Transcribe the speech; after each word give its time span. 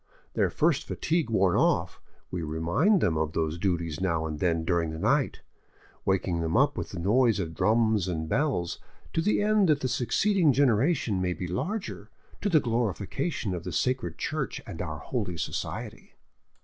Their 0.33 0.49
first 0.49 0.87
fatigue 0.87 1.29
worn 1.29 1.55
off, 1.55 2.01
we 2.31 2.41
remind 2.41 3.01
them 3.01 3.19
of 3.19 3.33
those 3.33 3.59
duties 3.59 4.01
now 4.01 4.25
and 4.25 4.39
then 4.39 4.65
during 4.65 4.89
the 4.89 4.97
night, 4.97 5.41
waking 6.05 6.41
them 6.41 6.57
up 6.57 6.75
with 6.75 6.89
the 6.89 6.97
noise 6.99 7.39
of 7.39 7.53
drums 7.53 8.07
and 8.07 8.27
bells, 8.27 8.79
to 9.13 9.21
the 9.21 9.43
end 9.43 9.69
that 9.69 9.81
the 9.81 9.87
succeeding 9.87 10.53
generation 10.53 11.21
may 11.21 11.33
be 11.33 11.45
larger, 11.47 12.09
to 12.41 12.49
the 12.49 12.59
glorification 12.59 13.53
of 13.53 13.63
the 13.63 13.71
Sacred 13.71 14.17
Church 14.17 14.59
and 14.65 14.81
our 14.81 14.97
Holy 14.97 15.37
Society." 15.37 16.15